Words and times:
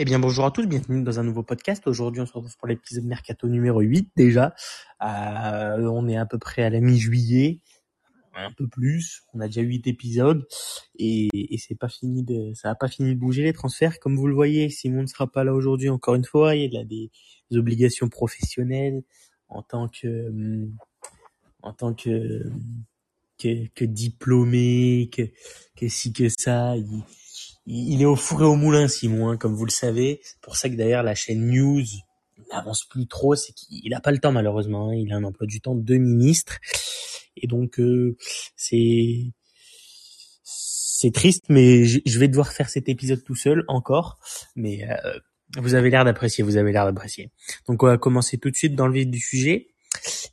Eh 0.00 0.04
bien 0.04 0.20
bonjour 0.20 0.44
à 0.44 0.52
tous, 0.52 0.64
bienvenue 0.64 1.02
dans 1.02 1.18
un 1.18 1.24
nouveau 1.24 1.42
podcast. 1.42 1.84
Aujourd'hui 1.88 2.20
on 2.20 2.26
se 2.26 2.32
retrouve 2.32 2.56
pour 2.56 2.68
l'épisode 2.68 3.02
Mercato 3.02 3.48
numéro 3.48 3.80
8 3.80 4.12
déjà. 4.14 4.54
Euh, 5.02 5.90
on 5.90 6.06
est 6.06 6.16
à 6.16 6.24
peu 6.24 6.38
près 6.38 6.62
à 6.62 6.70
la 6.70 6.78
mi-juillet, 6.78 7.58
un 8.32 8.52
peu 8.52 8.68
plus. 8.68 9.24
On 9.34 9.40
a 9.40 9.46
déjà 9.48 9.60
8 9.60 9.88
épisodes 9.88 10.46
et, 11.00 11.26
et 11.32 11.58
c'est 11.58 11.74
pas 11.74 11.88
fini 11.88 12.22
de, 12.22 12.52
ça 12.54 12.70
a 12.70 12.74
pas 12.76 12.86
fini 12.86 13.12
de 13.16 13.18
bouger 13.18 13.42
les 13.42 13.52
transferts. 13.52 13.98
Comme 13.98 14.14
vous 14.14 14.28
le 14.28 14.36
voyez, 14.36 14.70
Simon 14.70 15.02
ne 15.02 15.08
sera 15.08 15.26
pas 15.26 15.42
là 15.42 15.52
aujourd'hui 15.52 15.88
encore 15.88 16.14
une 16.14 16.24
fois. 16.24 16.54
Il 16.54 16.76
a 16.76 16.84
des, 16.84 17.10
obligations 17.50 18.08
professionnelles 18.08 19.02
en 19.48 19.64
tant 19.64 19.88
que, 19.88 20.30
en 21.62 21.72
tant 21.72 21.92
que, 21.92 22.44
que, 23.36 23.66
que 23.74 23.84
diplômé, 23.84 25.10
que, 25.12 25.22
que 25.74 25.88
si 25.88 26.12
que 26.12 26.28
ça. 26.28 26.76
Il 27.70 28.00
est 28.00 28.06
au 28.06 28.16
four 28.16 28.42
et 28.42 28.46
au 28.46 28.56
moulin, 28.56 28.88
Simon, 28.88 29.28
hein, 29.28 29.36
comme 29.36 29.54
vous 29.54 29.66
le 29.66 29.70
savez. 29.70 30.20
C'est 30.22 30.40
pour 30.40 30.56
ça 30.56 30.70
que 30.70 30.74
d'ailleurs 30.74 31.02
la 31.02 31.14
chaîne 31.14 31.50
News 31.50 31.84
n'avance 32.50 32.84
plus 32.84 33.06
trop, 33.06 33.34
c'est 33.34 33.52
qu'il 33.52 33.90
n'a 33.90 34.00
pas 34.00 34.10
le 34.10 34.18
temps 34.18 34.32
malheureusement. 34.32 34.88
Hein. 34.88 34.94
Il 34.94 35.12
a 35.12 35.16
un 35.16 35.24
emploi 35.24 35.46
du 35.46 35.60
temps 35.60 35.74
de 35.74 35.96
ministre 35.96 36.58
et 37.36 37.46
donc 37.46 37.78
euh, 37.78 38.16
c'est 38.56 39.32
c'est 40.42 41.12
triste, 41.12 41.44
mais 41.48 41.84
je 41.84 42.18
vais 42.18 42.26
devoir 42.26 42.50
faire 42.52 42.70
cet 42.70 42.88
épisode 42.88 43.22
tout 43.22 43.36
seul 43.36 43.64
encore. 43.68 44.18
Mais 44.56 44.88
euh, 44.90 45.18
vous 45.58 45.74
avez 45.74 45.90
l'air 45.90 46.04
d'apprécier, 46.04 46.42
vous 46.42 46.56
avez 46.56 46.72
l'air 46.72 46.86
d'apprécier. 46.86 47.30
Donc 47.68 47.82
on 47.82 47.86
va 47.86 47.98
commencer 47.98 48.38
tout 48.38 48.50
de 48.50 48.56
suite 48.56 48.74
dans 48.74 48.86
le 48.88 48.94
vif 48.94 49.06
du 49.06 49.20
sujet 49.20 49.68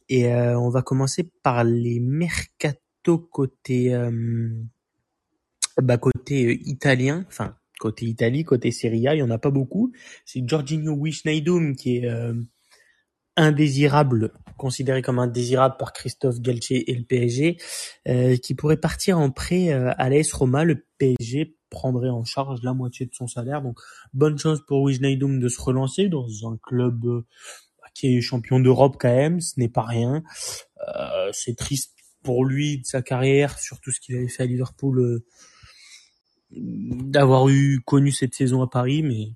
et 0.07 0.33
euh, 0.33 0.57
on 0.57 0.69
va 0.69 0.81
commencer 0.81 1.29
par 1.43 1.63
les 1.65 1.99
mercato 1.99 3.19
côté 3.19 3.93
bah 5.81 5.97
côté 5.97 6.45
euh, 6.45 6.57
italien, 6.65 7.25
enfin 7.27 7.55
côté 7.79 8.05
Italie, 8.05 8.45
côté 8.45 8.71
Serie 8.71 9.07
A, 9.07 9.15
il 9.15 9.19
y 9.19 9.23
en 9.23 9.29
a 9.29 9.37
pas 9.37 9.51
beaucoup. 9.51 9.91
C'est 10.25 10.47
Jorginho 10.47 10.93
Wijnaldum 10.93 11.75
qui 11.75 11.97
est 11.97 12.09
euh, 12.09 12.33
indésirable, 13.35 14.31
considéré 14.57 15.01
comme 15.01 15.19
indésirable 15.19 15.75
par 15.77 15.91
Christophe 15.91 16.39
Galtier 16.39 16.89
et 16.89 16.95
le 16.95 17.03
PSG, 17.03 17.57
euh, 18.07 18.37
qui 18.37 18.55
pourrait 18.55 18.77
partir 18.77 19.19
en 19.19 19.29
prêt 19.29 19.71
à 19.71 20.09
l'AS 20.09 20.31
Roma. 20.31 20.63
Le 20.63 20.85
PSG 20.97 21.57
prendrait 21.69 22.09
en 22.09 22.23
charge 22.23 22.61
la 22.63 22.73
moitié 22.73 23.05
de 23.05 23.13
son 23.13 23.27
salaire. 23.27 23.61
Donc 23.61 23.77
bonne 24.13 24.37
chance 24.37 24.59
pour 24.65 24.81
Wijnaldum 24.83 25.41
de 25.41 25.49
se 25.49 25.59
relancer 25.59 26.07
dans 26.07 26.27
un 26.49 26.57
club 26.63 27.25
qui 27.93 28.15
est 28.15 28.21
champion 28.21 28.61
d'Europe 28.61 28.95
quand 28.97 29.13
même. 29.13 29.41
Ce 29.41 29.59
n'est 29.59 29.69
pas 29.69 29.83
rien. 29.83 30.23
C'est 31.33 31.57
triste 31.57 31.93
pour 32.23 32.45
lui 32.45 32.79
de 32.79 32.85
sa 32.85 33.01
carrière, 33.01 33.59
surtout 33.59 33.91
ce 33.91 33.99
qu'il 33.99 34.15
avait 34.15 34.29
fait 34.29 34.43
à 34.43 34.45
Liverpool 34.45 35.21
d'avoir 36.55 37.49
eu 37.49 37.81
connu 37.85 38.11
cette 38.11 38.33
saison 38.33 38.61
à 38.61 38.67
Paris, 38.67 39.03
mais 39.03 39.33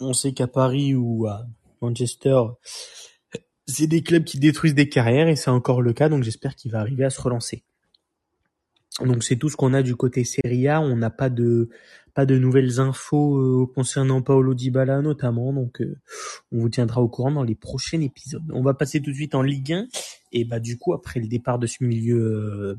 on 0.00 0.12
sait 0.12 0.32
qu'à 0.32 0.46
Paris 0.46 0.94
ou 0.94 1.26
à 1.26 1.46
Manchester, 1.80 2.40
c'est 3.66 3.86
des 3.86 4.02
clubs 4.02 4.24
qui 4.24 4.38
détruisent 4.38 4.74
des 4.74 4.88
carrières 4.88 5.28
et 5.28 5.36
c'est 5.36 5.50
encore 5.50 5.82
le 5.82 5.92
cas, 5.92 6.08
donc 6.08 6.22
j'espère 6.22 6.56
qu'il 6.56 6.72
va 6.72 6.80
arriver 6.80 7.04
à 7.04 7.10
se 7.10 7.20
relancer. 7.20 7.62
Donc 9.00 9.22
c'est 9.22 9.36
tout 9.36 9.48
ce 9.48 9.56
qu'on 9.56 9.72
a 9.72 9.82
du 9.82 9.96
côté 9.96 10.24
Serie 10.24 10.68
A, 10.68 10.80
on 10.80 10.96
n'a 10.96 11.10
pas 11.10 11.30
de 11.30 11.68
pas 12.12 12.26
de 12.26 12.36
nouvelles 12.36 12.80
infos 12.80 13.36
euh, 13.38 13.66
concernant 13.72 14.20
Paolo 14.20 14.52
Dybala 14.52 15.00
notamment, 15.00 15.52
donc 15.52 15.80
euh, 15.80 15.96
on 16.50 16.58
vous 16.58 16.68
tiendra 16.68 17.00
au 17.00 17.08
courant 17.08 17.30
dans 17.30 17.44
les 17.44 17.54
prochains 17.54 18.00
épisodes. 18.00 18.42
On 18.52 18.62
va 18.62 18.74
passer 18.74 19.00
tout 19.00 19.10
de 19.10 19.16
suite 19.16 19.36
en 19.36 19.42
Ligue 19.42 19.72
1 19.72 19.86
et 20.32 20.44
bah 20.44 20.58
du 20.58 20.76
coup 20.76 20.92
après 20.92 21.20
le 21.20 21.28
départ 21.28 21.58
de 21.60 21.68
ce 21.68 21.84
milieu 21.84 22.18
euh, 22.18 22.78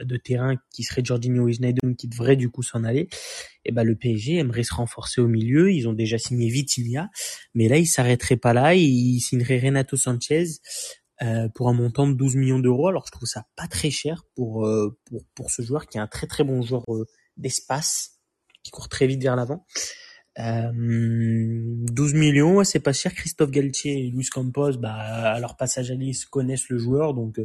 de 0.00 0.16
terrain 0.16 0.56
qui 0.72 0.82
serait 0.82 1.04
Jorginho 1.04 1.44
Wijnaldum 1.44 1.96
qui 1.96 2.08
devrait 2.08 2.36
du 2.36 2.50
coup 2.50 2.62
s'en 2.62 2.84
aller, 2.84 3.02
et 3.02 3.08
eh 3.66 3.72
ben 3.72 3.84
le 3.84 3.94
PSG 3.94 4.36
aimerait 4.36 4.62
se 4.62 4.74
renforcer 4.74 5.20
au 5.20 5.28
milieu. 5.28 5.72
Ils 5.72 5.88
ont 5.88 5.92
déjà 5.92 6.18
signé 6.18 6.48
Vitinha, 6.48 7.10
mais 7.54 7.68
là 7.68 7.78
ils 7.78 7.86
s'arrêteraient 7.86 8.36
pas 8.36 8.52
là. 8.52 8.74
Ils 8.74 9.20
signeraient 9.20 9.58
Renato 9.58 9.96
Sanchez 9.96 10.44
euh, 11.22 11.48
pour 11.54 11.68
un 11.68 11.72
montant 11.72 12.08
de 12.08 12.14
12 12.14 12.36
millions 12.36 12.58
d'euros. 12.58 12.88
Alors 12.88 13.06
je 13.06 13.12
trouve 13.12 13.28
ça 13.28 13.46
pas 13.56 13.68
très 13.68 13.90
cher 13.90 14.24
pour 14.34 14.66
euh, 14.66 14.98
pour 15.04 15.24
pour 15.34 15.50
ce 15.50 15.62
joueur 15.62 15.86
qui 15.86 15.98
est 15.98 16.00
un 16.00 16.08
très 16.08 16.26
très 16.26 16.44
bon 16.44 16.62
joueur 16.62 16.82
euh, 16.88 17.06
d'espace, 17.36 18.18
qui 18.62 18.70
court 18.70 18.88
très 18.88 19.06
vite 19.06 19.22
vers 19.22 19.36
l'avant. 19.36 19.64
12 20.36 22.14
millions, 22.14 22.64
c'est 22.64 22.80
pas 22.80 22.92
cher. 22.92 23.14
Christophe 23.14 23.52
Galtier 23.52 24.06
et 24.06 24.10
Luis 24.10 24.26
Campos, 24.26 24.72
bah, 24.72 24.94
à 24.94 25.38
leur 25.38 25.56
passage 25.56 25.92
à 25.92 25.94
connaissent 26.28 26.68
le 26.68 26.78
joueur, 26.78 27.14
donc 27.14 27.38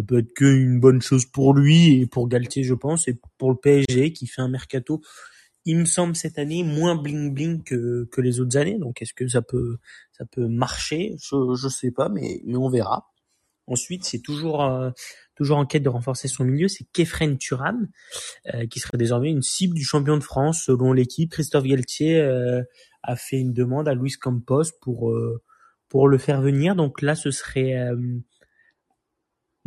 peut 0.00 0.18
être 0.18 0.32
qu'une 0.34 0.80
bonne 0.80 1.02
chose 1.02 1.26
pour 1.26 1.54
lui 1.54 2.00
et 2.00 2.06
pour 2.06 2.28
Galtier, 2.28 2.62
je 2.62 2.74
pense, 2.74 3.08
et 3.08 3.18
pour 3.38 3.50
le 3.50 3.56
PSG 3.56 4.12
qui 4.12 4.26
fait 4.26 4.42
un 4.42 4.48
mercato, 4.48 5.00
il 5.64 5.78
me 5.78 5.84
semble 5.84 6.16
cette 6.16 6.38
année 6.38 6.62
moins 6.64 6.96
bling 6.96 7.32
bling 7.34 7.62
que, 7.62 8.08
que 8.10 8.20
les 8.20 8.40
autres 8.40 8.56
années. 8.56 8.78
Donc 8.78 9.02
est-ce 9.02 9.14
que 9.14 9.28
ça 9.28 9.42
peut 9.42 9.78
ça 10.12 10.24
peut 10.24 10.48
marcher? 10.48 11.16
Je 11.20 11.54
je 11.54 11.68
sais 11.68 11.90
pas, 11.90 12.08
mais 12.08 12.40
mais 12.46 12.56
on 12.56 12.68
verra. 12.68 13.06
Ensuite, 13.66 14.04
c'est 14.04 14.20
toujours 14.20 14.64
euh, 14.64 14.90
toujours 15.36 15.58
en 15.58 15.66
quête 15.66 15.82
de 15.82 15.88
renforcer 15.88 16.28
son 16.28 16.44
milieu, 16.44 16.68
c'est 16.68 16.84
Kefren 16.92 17.38
Turam 17.38 17.88
euh, 18.54 18.66
qui 18.66 18.80
serait 18.80 18.98
désormais 18.98 19.30
une 19.30 19.42
cible 19.42 19.74
du 19.74 19.84
champion 19.84 20.16
de 20.16 20.22
France 20.24 20.64
selon 20.64 20.92
l'équipe. 20.92 21.30
Christophe 21.30 21.64
Galtier 21.64 22.20
euh, 22.20 22.62
a 23.02 23.16
fait 23.16 23.38
une 23.38 23.52
demande 23.52 23.88
à 23.88 23.94
Luis 23.94 24.12
Campos 24.12 24.64
pour 24.80 25.14
pour 25.88 26.08
le 26.08 26.18
faire 26.18 26.40
venir. 26.40 26.74
Donc 26.74 27.02
là, 27.02 27.14
ce 27.14 27.30
serait 27.30 27.74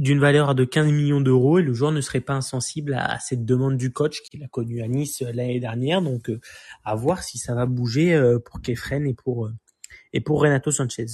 d'une 0.04 0.20
valeur 0.20 0.54
de 0.54 0.66
15 0.66 0.92
millions 0.92 1.22
d'euros 1.22 1.60
et 1.60 1.62
le 1.62 1.74
joueur 1.74 1.94
ne 1.94 2.02
serait 2.02 2.20
pas 2.20 2.34
insensible 2.34 2.94
à, 2.94 3.20
cette 3.20 3.46
demande 3.46 3.78
du 3.78 3.94
coach 3.94 4.22
qu'il 4.24 4.44
a 4.44 4.50
connu 4.50 4.82
à 4.82 4.88
Nice 4.88 5.22
euh, 5.22 5.32
l'année 5.32 5.62
dernière. 5.62 6.02
Donc 6.02 6.30
euh, 6.30 6.42
à 6.84 6.94
voir 6.94 7.24
si 7.24 7.38
ça 7.38 7.56
va 7.56 7.66
bouger 7.66 8.14
euh, 8.14 8.38
pour 8.38 8.62
Kefren 8.62 9.08
et 9.08 9.14
pour 9.14 9.50
et 10.12 10.20
pour 10.20 10.42
Renato 10.42 10.72
Sanchez. 10.72 11.06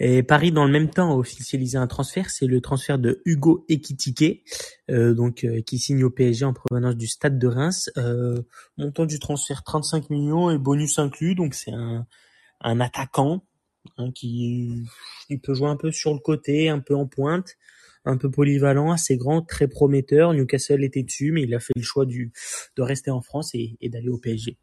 Et 0.00 0.22
Paris, 0.24 0.50
dans 0.52 0.64
le 0.64 0.72
même 0.72 0.90
temps, 0.90 1.12
a 1.12 1.14
officialisé 1.16 1.78
un 1.78 1.86
transfert. 1.86 2.30
C'est 2.30 2.46
le 2.46 2.60
transfert 2.60 2.98
de 2.98 3.22
Hugo 3.24 3.64
Ekitike, 3.68 4.44
donc 4.88 5.44
qui 5.66 5.78
signe 5.78 6.04
au 6.04 6.10
PSG 6.10 6.44
en 6.44 6.52
provenance 6.52 6.94
du 6.94 7.08
Stade 7.08 7.38
de 7.38 7.48
Reims. 7.48 7.90
montant 8.76 9.06
du 9.06 9.18
transfert 9.18 9.64
35 9.64 10.10
millions 10.10 10.50
et 10.50 10.58
bonus 10.58 11.00
inclus. 11.00 11.34
Donc 11.34 11.54
c'est 11.54 11.72
un, 11.72 12.06
un 12.60 12.80
attaquant 12.80 13.42
Hein, 13.96 14.10
qui 14.14 14.84
peut 15.42 15.54
jouer 15.54 15.68
un 15.68 15.76
peu 15.76 15.90
sur 15.92 16.12
le 16.12 16.20
côté, 16.20 16.68
un 16.68 16.80
peu 16.80 16.94
en 16.94 17.06
pointe, 17.06 17.56
un 18.04 18.16
peu 18.16 18.30
polyvalent, 18.30 18.92
assez 18.92 19.16
grand, 19.16 19.42
très 19.42 19.68
prometteur. 19.68 20.34
Newcastle 20.34 20.84
était 20.84 21.02
dessus, 21.02 21.32
mais 21.32 21.42
il 21.42 21.54
a 21.54 21.60
fait 21.60 21.72
le 21.76 21.82
choix 21.82 22.06
de 22.06 22.82
rester 22.82 23.10
en 23.10 23.20
France 23.20 23.54
et, 23.54 23.76
d'aller 23.82 24.08
au 24.08 24.18
PSG. 24.18 24.56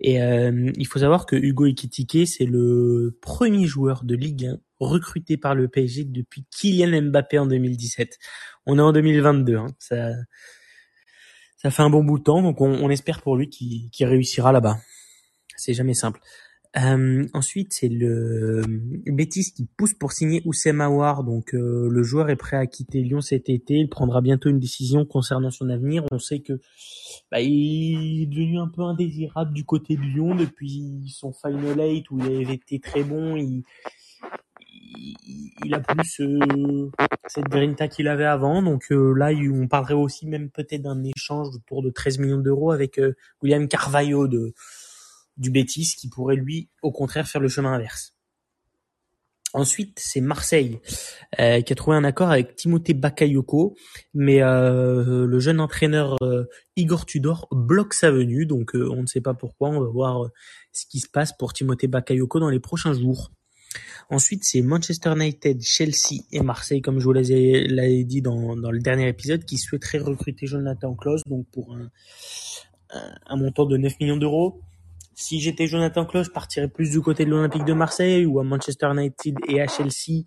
Et 0.00 0.20
euh, 0.20 0.72
il 0.76 0.86
faut 0.86 0.98
savoir 0.98 1.26
que 1.26 1.36
Hugo 1.36 1.66
Ekitike, 1.66 2.26
c'est 2.26 2.46
le 2.46 3.16
premier 3.20 3.66
joueur 3.66 4.04
de 4.04 4.16
Ligue 4.16 4.46
1 4.46 4.58
recruté 4.80 5.36
par 5.36 5.54
le 5.54 5.68
PSG 5.68 6.04
depuis 6.04 6.44
Kylian 6.50 7.02
Mbappé 7.02 7.38
en 7.38 7.46
2017. 7.46 8.18
On 8.66 8.78
est 8.78 8.82
en 8.82 8.92
2022, 8.92 9.56
hein. 9.56 9.66
ça 9.78 11.70
fait 11.70 11.82
un 11.82 11.90
bon 11.90 12.02
bout 12.02 12.18
de 12.18 12.24
temps, 12.24 12.42
donc 12.42 12.60
on, 12.60 12.90
espère 12.90 13.22
pour 13.22 13.36
lui 13.36 13.48
qu'il 13.48 14.06
réussira 14.06 14.52
là-bas. 14.52 14.78
C'est 15.56 15.74
jamais 15.74 15.94
simple. 15.94 16.20
Euh, 16.76 17.26
ensuite, 17.34 17.72
c'est 17.72 17.88
le 17.88 18.62
Betis 19.06 19.52
qui 19.54 19.66
pousse 19.76 19.94
pour 19.94 20.12
signer 20.12 20.42
Oussem 20.44 20.80
Aouar. 20.80 21.22
Donc, 21.22 21.54
euh, 21.54 21.88
le 21.88 22.02
joueur 22.02 22.30
est 22.30 22.36
prêt 22.36 22.56
à 22.56 22.66
quitter 22.66 23.00
Lyon 23.00 23.20
cet 23.20 23.48
été. 23.48 23.74
Il 23.74 23.88
prendra 23.88 24.20
bientôt 24.20 24.48
une 24.48 24.58
décision 24.58 25.04
concernant 25.04 25.50
son 25.50 25.68
avenir. 25.70 26.04
On 26.10 26.18
sait 26.18 26.40
que 26.40 26.60
bah, 27.30 27.40
il 27.40 28.22
est 28.22 28.26
devenu 28.26 28.58
un 28.58 28.68
peu 28.68 28.82
indésirable 28.82 29.52
du 29.52 29.64
côté 29.64 29.96
de 29.96 30.02
Lyon 30.02 30.34
depuis 30.34 31.04
son 31.08 31.32
final 31.32 31.78
eight 31.80 32.10
où 32.10 32.18
il 32.18 32.44
avait 32.44 32.54
été 32.54 32.80
très 32.80 33.04
bon. 33.04 33.36
Il, 33.36 33.62
il, 35.64 35.74
a 35.74 35.80
plus 35.80 36.20
euh, 36.20 36.90
cette 37.28 37.44
grinta 37.44 37.86
qu'il 37.86 38.08
avait 38.08 38.24
avant. 38.24 38.62
Donc 38.62 38.86
là, 38.90 39.30
on 39.32 39.68
parlerait 39.68 39.94
aussi 39.94 40.26
même 40.26 40.50
peut-être 40.50 40.82
d'un 40.82 41.04
échange 41.04 41.54
autour 41.54 41.84
de 41.84 41.90
13 41.90 42.18
millions 42.18 42.38
d'euros 42.38 42.72
avec 42.72 43.00
William 43.42 43.68
Carvalho 43.68 44.26
de 44.26 44.54
du 45.36 45.50
Betis 45.50 45.94
qui 45.98 46.08
pourrait 46.08 46.36
lui 46.36 46.68
au 46.82 46.92
contraire 46.92 47.26
faire 47.26 47.40
le 47.40 47.48
chemin 47.48 47.72
inverse. 47.72 48.14
Ensuite, 49.54 50.00
c'est 50.00 50.20
Marseille 50.20 50.80
euh, 51.38 51.60
qui 51.60 51.72
a 51.72 51.76
trouvé 51.76 51.96
un 51.96 52.02
accord 52.02 52.28
avec 52.28 52.56
Timothée 52.56 52.92
Bakayoko, 52.92 53.76
mais 54.12 54.42
euh, 54.42 55.26
le 55.26 55.38
jeune 55.38 55.60
entraîneur 55.60 56.16
euh, 56.22 56.46
Igor 56.74 57.06
Tudor 57.06 57.46
bloque 57.52 57.94
sa 57.94 58.10
venue, 58.10 58.46
donc 58.46 58.72
on 58.74 59.02
ne 59.02 59.06
sait 59.06 59.20
pas 59.20 59.32
pourquoi. 59.32 59.68
On 59.68 59.80
va 59.80 59.88
voir 59.88 60.28
ce 60.72 60.86
qui 60.86 60.98
se 60.98 61.08
passe 61.08 61.32
pour 61.32 61.52
Timothée 61.52 61.86
Bakayoko 61.86 62.40
dans 62.40 62.50
les 62.50 62.58
prochains 62.58 62.94
jours. 62.94 63.30
Ensuite, 64.10 64.42
c'est 64.42 64.60
Manchester 64.60 65.12
United, 65.12 65.62
Chelsea 65.62 66.24
et 66.32 66.40
Marseille, 66.40 66.82
comme 66.82 66.98
je 66.98 67.04
vous 67.04 67.12
l'avais 67.12 68.04
dit 68.04 68.22
dans, 68.22 68.56
dans 68.56 68.72
le 68.72 68.80
dernier 68.80 69.08
épisode, 69.08 69.44
qui 69.44 69.58
souhaiteraient 69.58 69.98
recruter 69.98 70.48
Jonathan 70.48 70.96
Klaus, 70.96 71.22
donc 71.26 71.46
pour 71.52 71.76
un, 71.76 71.90
un 73.26 73.36
montant 73.36 73.66
de 73.66 73.76
9 73.76 74.00
millions 74.00 74.16
d'euros. 74.16 74.60
Si 75.14 75.40
j'étais 75.40 75.66
Jonathan 75.66 76.04
Klaus, 76.04 76.26
je 76.26 76.30
partirais 76.30 76.68
plus 76.68 76.90
du 76.90 77.00
côté 77.00 77.24
de 77.24 77.30
l'Olympique 77.30 77.64
de 77.64 77.72
Marseille 77.72 78.26
ou 78.26 78.40
à 78.40 78.44
Manchester 78.44 78.88
United 78.92 79.36
et 79.48 79.60
à 79.60 79.66
Chelsea. 79.66 80.24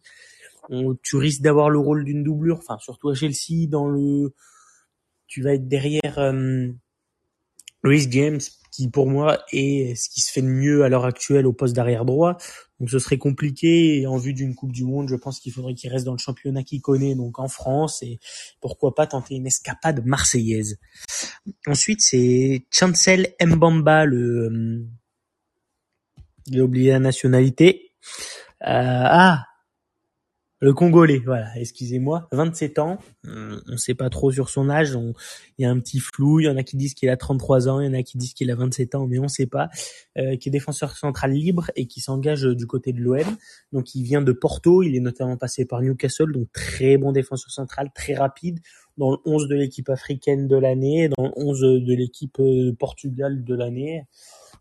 tu 1.04 1.18
risques 1.18 1.42
d'avoir 1.42 1.70
le 1.70 1.80
rôle 1.80 2.04
d'une 2.04 2.24
doublure, 2.24 2.58
enfin 2.58 2.78
surtout 2.80 3.10
à 3.10 3.14
Chelsea 3.14 3.68
dans 3.68 3.88
le, 3.88 4.34
tu 5.28 5.42
vas 5.42 5.54
être 5.54 5.68
derrière 5.68 6.20
euh, 6.20 6.70
James 7.84 8.40
qui 8.78 8.90
pour 8.90 9.08
moi 9.08 9.40
est 9.52 9.96
ce 9.96 10.08
qui 10.08 10.22
se 10.22 10.32
fait 10.32 10.44
de 10.44 10.48
mieux 10.48 10.84
à 10.84 10.90
l'heure 10.90 11.06
actuelle 11.06 11.48
au 11.48 11.54
poste 11.54 11.76
d'arrière 11.76 12.06
droit. 12.06 12.38
Donc 12.80 12.92
ce 12.92 13.00
serait 13.00 13.18
compliqué 13.18 14.00
et 14.00 14.06
en 14.06 14.18
vue 14.18 14.34
d'une 14.34 14.54
Coupe 14.54 14.72
du 14.72 14.84
Monde, 14.84 15.10
je 15.10 15.16
pense 15.16 15.40
qu'il 15.40 15.52
faudrait 15.52 15.74
qu'il 15.74 15.92
reste 15.92 16.06
dans 16.06 16.12
le 16.12 16.20
championnat 16.20 16.62
qu'il 16.62 16.80
connaît, 16.80 17.16
donc 17.16 17.40
en 17.40 17.48
France, 17.48 18.04
et 18.04 18.20
pourquoi 18.62 18.94
pas 18.94 19.08
tenter 19.08 19.34
une 19.34 19.48
escapade 19.48 20.06
marseillaise. 20.06 20.78
Ensuite, 21.66 22.02
c'est 22.02 22.66
Chancel 22.72 23.34
Mbamba, 23.44 24.06
le... 24.06 24.86
J'ai 26.52 26.62
oublié 26.62 26.92
la 26.92 27.00
nationalité. 27.00 27.94
Euh, 28.62 28.68
ah, 28.68 29.47
le 30.60 30.74
Congolais, 30.74 31.22
voilà, 31.24 31.48
excusez-moi, 31.56 32.28
27 32.32 32.80
ans, 32.80 32.98
on 33.26 33.60
ne 33.68 33.78
sait 33.78 33.94
pas 33.94 34.10
trop 34.10 34.32
sur 34.32 34.50
son 34.50 34.72
âge, 34.72 34.98
il 35.58 35.64
y 35.64 35.66
a 35.66 35.70
un 35.70 35.80
petit 35.80 36.00
flou, 36.00 36.40
il 36.40 36.46
y 36.46 36.50
en 36.50 36.58
a 36.58 36.64
qui 36.64 36.78
disent 36.78 36.96
qu'il 36.96 37.10
a 37.10 37.18
33 37.18 37.70
ans, 37.70 37.80
il 37.80 37.86
y 37.86 37.90
en 37.90 37.94
a 37.94 38.02
qui 38.02 38.18
disent 38.18 38.34
qu'il 38.34 38.50
a 38.50 38.56
27 38.56 38.96
ans, 38.96 39.06
mais 39.06 39.20
on 39.20 39.24
ne 39.24 39.28
sait 39.28 39.46
pas, 39.46 39.70
euh, 40.18 40.36
qui 40.36 40.50
est 40.50 40.52
défenseur 40.52 40.98
central 40.98 41.32
libre 41.32 41.70
et 41.76 41.86
qui 41.86 42.00
s'engage 42.00 42.42
du 42.42 42.66
côté 42.66 42.92
de 42.92 43.00
l'OM. 43.00 43.38
Donc 43.72 43.94
il 43.94 44.02
vient 44.02 44.24
de 44.24 44.32
Porto, 44.32 44.82
il 44.82 44.96
est 44.96 45.00
notamment 45.00 45.38
passé 45.38 45.66
par 45.66 45.82
Newcastle, 45.82 46.32
donc 46.32 46.52
très 46.52 46.98
bon 46.98 47.12
défenseur 47.12 47.52
central, 47.52 47.92
très 47.94 48.16
rapide, 48.16 48.60
dans 48.98 49.12
le 49.12 49.18
11 49.26 49.48
de 49.48 49.56
l'équipe 49.56 49.90
africaine 49.90 50.48
de 50.48 50.58
l'année, 50.58 51.10
dans 51.16 51.26
le 51.26 51.32
11 51.36 51.62
de 51.62 51.94
l'équipe 51.94 52.40
euh, 52.40 52.74
Portugal 52.74 53.44
de 53.44 53.56
l'année. 53.56 54.06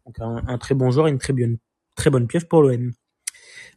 Donc 0.05 0.21
un, 0.21 0.43
un, 0.47 0.59
très 0.59 0.75
bon 0.75 0.91
joueur, 0.91 1.07
une 1.07 1.19
très 1.19 1.33
bonne, 1.33 1.57
très 1.95 2.11
bonne 2.11 2.27
pioche 2.27 2.45
pour 2.45 2.61
l'OM. 2.61 2.93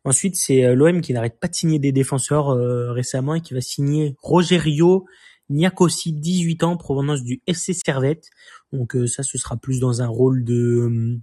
Ensuite, 0.04 0.36
c'est 0.36 0.66
euh, 0.66 0.76
l'OM 0.76 1.02
qui 1.02 1.14
n'arrête 1.14 1.40
pas 1.40 1.48
de 1.48 1.56
signer 1.56 1.80
des 1.80 1.92
défenseurs 1.92 2.50
euh, 2.50 2.92
récemment 2.92 3.36
et 3.36 3.42
qui 3.42 3.54
va 3.54 3.62
signer 3.62 4.16
Rogerio 4.22 5.06
Niakosi, 5.50 6.14
18 6.14 6.64
ans, 6.64 6.78
provenance 6.78 7.24
du 7.24 7.42
FC 7.48 7.74
Servette. 7.74 8.30
Donc 8.72 8.96
euh, 8.96 9.08
ça, 9.08 9.24
ce 9.24 9.38
sera 9.38 9.58
plus 9.58 9.80
dans 9.80 10.02
un 10.02 10.08
rôle 10.08 10.44
de 10.44 11.20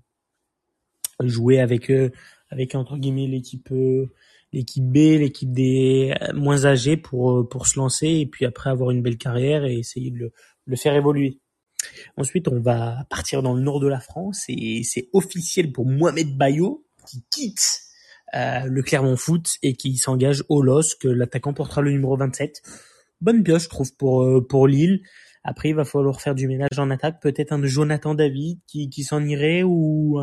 jouer 1.23 1.61
avec 1.61 1.91
avec 2.51 2.75
entre 2.75 2.97
guillemets 2.97 3.27
l'équipe 3.27 3.73
B, 3.73 4.97
l'équipe 4.97 5.53
des 5.53 6.15
moins 6.35 6.67
âgés 6.67 6.97
pour 6.97 7.49
pour 7.49 7.67
se 7.67 7.79
lancer 7.79 8.09
et 8.09 8.27
puis 8.27 8.45
après 8.45 8.69
avoir 8.69 8.91
une 8.91 9.03
belle 9.03 9.17
carrière 9.17 9.65
et 9.65 9.79
essayer 9.79 10.11
de 10.11 10.19
le, 10.19 10.33
le 10.67 10.77
faire 10.77 10.95
évoluer. 10.95 11.41
Ensuite, 12.17 12.49
on 12.49 12.61
va 12.61 13.07
partir 13.09 13.43
dans 13.43 13.55
le 13.55 13.63
nord 13.63 13.81
de 13.81 13.89
la 13.89 14.01
France 14.01 14.45
et 14.49 14.83
c'est 14.85 15.09
officiel 15.13 15.73
pour 15.73 15.87
Mohamed 15.87 16.37
Bayo 16.37 16.85
qui 17.07 17.25
quitte 17.31 17.86
le 18.33 18.81
Clermont 18.83 19.17
Foot 19.17 19.57
et 19.63 19.75
qui 19.75 19.97
s'engage 19.97 20.45
au 20.49 20.63
LOSC. 20.63 21.05
L'attaquant 21.05 21.55
portera 21.55 21.83
le 21.83 21.91
numéro 21.91 22.17
27. 22.17 22.63
Bonne 23.21 23.43
pioche, 23.43 23.65
je 23.65 23.69
trouve, 23.69 23.95
pour, 23.97 24.25
euh, 24.25 24.47
pour 24.47 24.69
Lille. 24.69 25.01
Après, 25.43 25.71
il 25.71 25.75
va 25.75 25.85
falloir 25.85 26.21
faire 26.21 26.35
du 26.35 26.49
ménage 26.49 26.79
en 26.79 26.91
attaque. 26.91 27.21
Peut-être 27.21 27.53
un 27.53 27.65
Jonathan 27.65 28.15
David 28.15 28.59
qui, 28.67 28.91
qui 28.91 29.05
s'en 29.05 29.25
irait 29.25 29.63
ou 29.63 30.19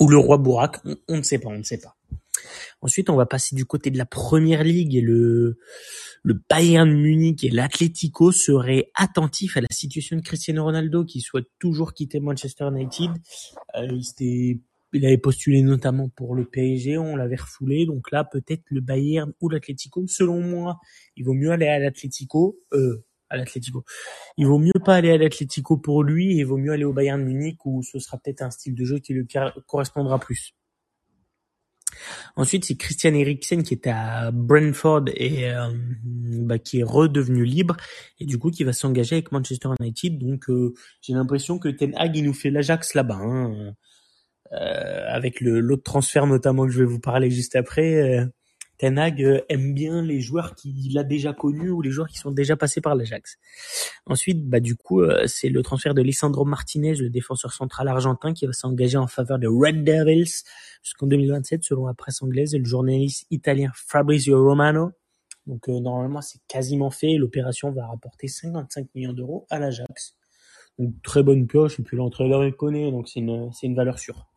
ou 0.00 0.08
le 0.08 0.16
roi 0.16 0.38
Bourak. 0.38 0.80
On, 1.08 1.18
ne 1.18 1.22
sait 1.22 1.38
pas, 1.38 1.50
on 1.50 1.58
ne 1.58 1.62
sait 1.62 1.78
pas. 1.78 1.96
Ensuite, 2.80 3.10
on 3.10 3.16
va 3.16 3.26
passer 3.26 3.54
du 3.54 3.66
côté 3.66 3.90
de 3.90 3.98
la 3.98 4.06
première 4.06 4.64
ligue 4.64 4.96
et 4.96 5.02
le, 5.02 5.58
le 6.22 6.40
Bayern 6.48 6.90
Munich 6.90 7.44
et 7.44 7.50
l'Atlético 7.50 8.32
seraient 8.32 8.90
attentifs 8.94 9.58
à 9.58 9.60
la 9.60 9.68
situation 9.70 10.16
de 10.16 10.22
Cristiano 10.22 10.64
Ronaldo 10.64 11.04
qui 11.04 11.20
souhaite 11.20 11.48
toujours 11.58 11.92
quitter 11.92 12.18
Manchester 12.18 12.68
United. 12.72 13.10
Euh, 13.76 13.88
il 14.18 14.60
il 14.92 15.06
avait 15.06 15.18
postulé 15.18 15.62
notamment 15.62 16.08
pour 16.08 16.34
le 16.34 16.44
PSG, 16.44 16.98
on 16.98 17.16
l'avait 17.16 17.36
refoulé, 17.36 17.86
donc 17.86 18.10
là 18.10 18.24
peut-être 18.24 18.64
le 18.70 18.80
Bayern 18.80 19.32
ou 19.40 19.48
l'Atlético. 19.48 20.06
Selon 20.06 20.40
moi, 20.40 20.78
il 21.16 21.24
vaut 21.24 21.34
mieux 21.34 21.50
aller 21.50 21.68
à 21.68 21.78
l'Atlético, 21.78 22.58
euh, 22.72 23.04
à 23.28 23.36
l'Atlético. 23.36 23.84
Il 24.36 24.46
vaut 24.46 24.58
mieux 24.58 24.72
pas 24.84 24.96
aller 24.96 25.10
à 25.10 25.18
l'Atlético 25.18 25.76
pour 25.76 26.02
lui, 26.02 26.36
il 26.36 26.44
vaut 26.44 26.56
mieux 26.56 26.72
aller 26.72 26.84
au 26.84 26.92
Bayern 26.92 27.22
Munich 27.22 27.64
où 27.64 27.82
ce 27.82 27.98
sera 27.98 28.18
peut-être 28.18 28.42
un 28.42 28.50
style 28.50 28.74
de 28.74 28.84
jeu 28.84 28.98
qui 28.98 29.14
lui 29.14 29.26
correspondra 29.66 30.18
plus. 30.18 30.54
Ensuite, 32.36 32.64
c'est 32.64 32.76
Christian 32.76 33.14
Eriksen 33.14 33.62
qui 33.62 33.74
était 33.74 33.90
à 33.90 34.30
Brentford 34.30 35.04
et 35.14 35.50
euh, 35.50 35.68
bah, 36.04 36.58
qui 36.58 36.80
est 36.80 36.84
redevenu 36.84 37.44
libre 37.44 37.76
et 38.18 38.26
du 38.26 38.38
coup 38.38 38.50
qui 38.50 38.64
va 38.64 38.72
s'engager 38.72 39.16
avec 39.16 39.32
Manchester 39.32 39.68
United. 39.80 40.18
Donc, 40.18 40.48
euh, 40.48 40.74
j'ai 41.02 41.12
l'impression 41.12 41.58
que 41.58 41.68
Ten 41.68 41.94
Hag 41.96 42.16
il 42.16 42.24
nous 42.24 42.34
fait 42.34 42.50
l'Ajax 42.50 42.94
là-bas. 42.94 43.18
Hein. 43.20 43.74
Euh, 44.52 45.04
avec 45.08 45.40
le 45.40 45.60
l'autre 45.60 45.84
transfert 45.84 46.26
notamment 46.26 46.66
que 46.66 46.72
je 46.72 46.80
vais 46.80 46.84
vous 46.84 46.98
parler 46.98 47.30
juste 47.30 47.54
après, 47.54 47.94
euh, 47.94 48.26
Ten 48.78 48.98
Hag 48.98 49.22
euh, 49.22 49.40
aime 49.48 49.74
bien 49.74 50.02
les 50.02 50.20
joueurs 50.20 50.56
qu'il 50.56 50.98
a 50.98 51.04
déjà 51.04 51.32
connus 51.32 51.70
ou 51.70 51.82
les 51.82 51.90
joueurs 51.90 52.08
qui 52.08 52.18
sont 52.18 52.32
déjà 52.32 52.56
passés 52.56 52.80
par 52.80 52.96
l'Ajax. 52.96 53.36
Ensuite, 54.06 54.48
bah 54.48 54.58
du 54.58 54.74
coup, 54.74 55.02
c'est 55.26 55.50
le 55.50 55.62
transfert 55.62 55.94
de 55.94 56.02
Lisandro 56.02 56.44
Martinez, 56.44 56.94
le 56.96 57.10
défenseur 57.10 57.52
central 57.52 57.86
argentin, 57.88 58.32
qui 58.32 58.46
va 58.46 58.52
s'engager 58.52 58.96
en 58.96 59.06
faveur 59.06 59.38
des 59.38 59.46
Red 59.46 59.84
Devils 59.84 60.42
jusqu'en 60.82 61.06
2027, 61.06 61.62
selon 61.62 61.86
la 61.86 61.94
presse 61.94 62.22
anglaise 62.22 62.54
et 62.54 62.58
le 62.58 62.64
journaliste 62.64 63.26
italien 63.30 63.70
Fabrizio 63.74 64.42
Romano. 64.42 64.90
Donc 65.46 65.68
normalement, 65.68 66.22
c'est 66.22 66.40
quasiment 66.48 66.90
fait. 66.90 67.16
L'opération 67.16 67.70
va 67.70 67.86
rapporter 67.86 68.28
55 68.28 68.88
millions 68.94 69.12
d'euros 69.12 69.46
à 69.50 69.58
l'Ajax. 69.58 70.16
Une 70.78 70.98
très 71.00 71.22
bonne 71.22 71.46
pioche, 71.46 71.78
et 71.78 71.82
puis 71.82 71.96
l'entraîneur 71.96 72.44
il 72.44 72.54
connaît, 72.54 72.90
donc 72.90 73.08
c'est 73.08 73.20
une, 73.20 73.52
c'est 73.52 73.66
une 73.66 73.74
valeur 73.74 73.98
sûre. 73.98 74.30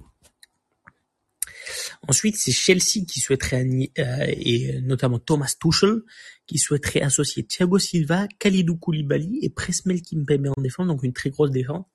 Ensuite, 2.08 2.36
c'est 2.38 2.52
Chelsea 2.52 3.06
qui 3.08 3.22
souhaiterait, 3.22 3.66
euh, 4.00 4.26
et 4.28 4.82
notamment 4.82 5.20
Thomas 5.20 5.54
Tuchel, 5.58 6.02
qui 6.46 6.58
souhaiterait 6.58 7.02
associer 7.02 7.46
Thiago 7.46 7.80
Silva, 7.80 8.28
Khalidou 8.40 8.76
Koulibaly 8.76 9.40
et 9.42 9.50
Presmel 9.50 10.02
Kimpembe 10.02 10.52
en 10.58 10.62
défense, 10.62 10.88
donc 10.88 11.04
une 11.04 11.14
très 11.14 11.30
grosse 11.30 11.52
défense. 11.52 11.86